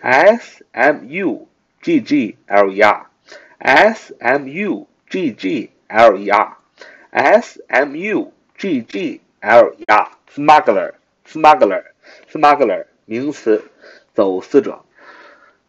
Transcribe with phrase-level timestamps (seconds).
[0.00, 1.46] ，S M U
[1.80, 3.11] G G L E R。
[3.62, 6.56] S M U G G L E R
[7.10, 11.84] S M U G G L E R smuggler smuggler
[12.28, 13.62] smuggler 名词，
[14.14, 14.84] 走私者。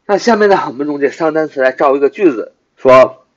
[0.07, 3.27] 那下面呢，我们用这三个单词来造一个句子，说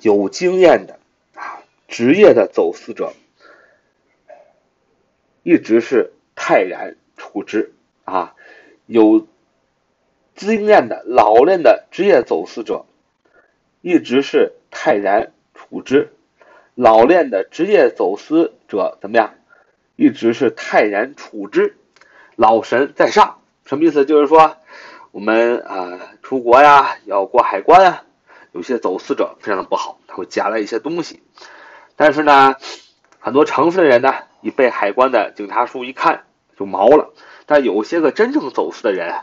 [0.00, 0.98] 有经验的
[1.36, 3.12] 啊，职业的走私者，
[5.44, 8.34] 一直是泰然处之啊，
[8.86, 9.28] 有
[10.34, 12.86] 经验的老练的职业走私者。
[13.82, 16.12] 一直是泰然处之，
[16.74, 19.34] 老练的职业走私者怎么样？
[19.96, 21.76] 一直是泰然处之，
[22.36, 23.38] 老神在上。
[23.64, 24.04] 什么意思？
[24.04, 24.58] 就是说，
[25.12, 28.04] 我们啊出国呀，要过海关啊，
[28.52, 31.22] 有些走私者非常的不好，他会夹了一些东西。
[31.96, 32.56] 但是呢，
[33.18, 36.24] 很多城市的人呢，一被海关的警察叔一看
[36.58, 37.14] 就毛了。
[37.46, 39.14] 但有些个真正走私的人，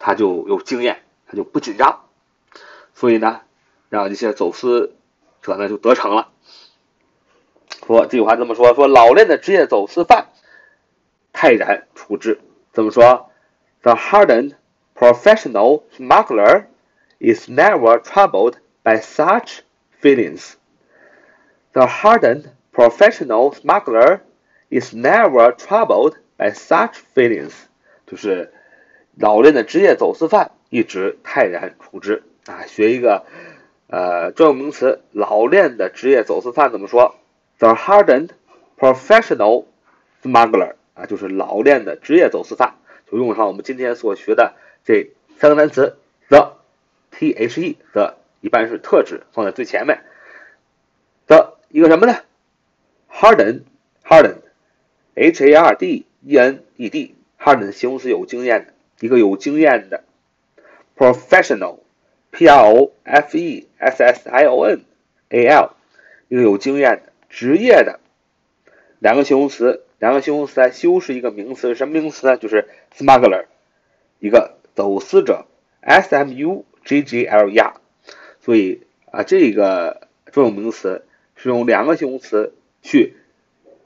[0.00, 2.06] 他就有经验，他就不紧张。
[2.92, 3.42] 所以呢。
[3.88, 4.94] 让这些走私
[5.42, 6.28] 者呢就得逞了。
[7.86, 10.28] 说这句话这么说：说老练的职业走私犯
[11.32, 12.40] 泰然处之。
[12.72, 13.30] 怎么说
[13.82, 14.54] ？The hardened
[14.94, 16.66] professional smuggler
[17.18, 19.60] is never troubled by such
[20.00, 20.54] feelings.
[21.72, 24.20] The hardened professional smuggler
[24.68, 27.52] is never troubled by such feelings.
[28.06, 28.52] 就是
[29.16, 32.66] 老练的职业走私犯一直泰然处之啊。
[32.66, 33.24] 学一个。
[33.90, 37.14] 呃，专有名词，老练的职业走私犯怎么说
[37.58, 38.28] ？The hardened
[38.78, 39.64] professional
[40.22, 42.74] smuggler 啊，就是老练的职业走私犯，
[43.10, 45.96] 就用上我们今天所学的这三个单词
[46.28, 46.58] ，the
[47.10, 50.04] t h e the 一般是特指放在最前面
[51.26, 52.14] 的一个什么呢
[53.10, 53.62] ？hardened
[54.04, 54.42] hardened
[55.14, 60.04] h a r d e n e d hardened 形容词有经验的，一个有经验的
[60.94, 61.78] professional。
[62.30, 64.84] P R O F E S S I O N
[65.30, 65.70] A L，
[66.28, 68.00] 一个有经验的、职业的，
[68.98, 72.36] 两个形容词，两个形容词来修饰一个名词，什么名词呢？
[72.36, 73.46] 就是 smuggler，
[74.20, 75.46] 一个走私者
[75.80, 77.74] ，S M U G G L E R。
[78.40, 81.04] 所以啊，这个专有名词
[81.34, 83.16] 是用两个形容词去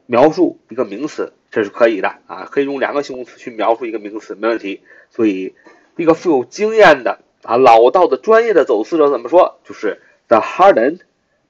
[0.07, 4.83] 描述一个名词，这是可以的啊，可以用两个形容词去描述一个名词，没问题。
[5.11, 5.55] 所以，
[5.97, 7.21] 一个富有经验的。
[7.43, 9.59] 啊，老道的专业的走私者怎么说？
[9.65, 11.01] 就是 the hardened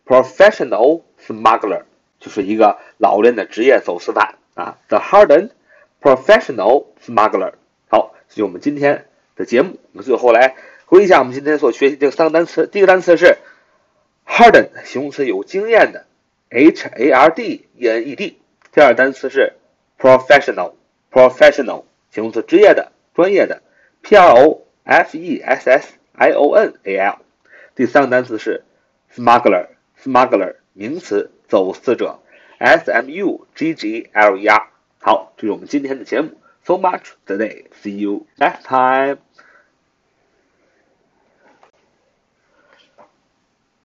[0.07, 1.83] professional smuggler，
[2.19, 4.79] 就是一个老练的职业走私犯啊。
[4.89, 5.51] the hardened
[6.01, 7.53] professional smuggler。
[7.91, 9.07] 好，这就我们今天
[9.37, 9.79] 的节目。
[9.93, 10.57] 我们最后来
[10.87, 12.67] 回忆一下我们今天所学习这三个单词。
[12.67, 13.37] 第一个单词是
[14.27, 16.07] hardened，形容词有经验的
[16.49, 18.39] ，h a r d e n e d。
[18.73, 19.53] 第二个单词是
[20.01, 23.61] professional，professional，形容词职业的、专业的
[24.01, 24.63] ，p r o。
[24.85, 27.19] F E S S I O N A L，
[27.75, 28.65] 第三个单词是
[29.15, 32.21] smuggler，smuggler 名词，走私者
[32.59, 34.69] ，s m u g g l e r。
[35.01, 36.31] 好，这是我们今天的节目。
[36.65, 37.65] So much today.
[37.83, 39.19] See you next time.